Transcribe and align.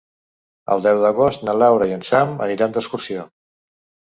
El 0.75 0.79
deu 0.85 1.01
d'agost 1.03 1.45
na 1.49 1.55
Laura 1.65 1.89
i 1.91 1.93
en 1.99 2.07
Sam 2.09 2.33
aniran 2.47 2.75
d'excursió. 2.79 3.29